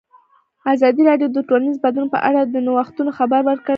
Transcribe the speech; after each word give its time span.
ازادي 0.73 1.01
راډیو 1.09 1.27
د 1.33 1.37
ټولنیز 1.49 1.77
بدلون 1.85 2.07
په 2.15 2.19
اړه 2.29 2.41
د 2.43 2.55
نوښتونو 2.65 3.11
خبر 3.17 3.41
ورکړی. 3.45 3.69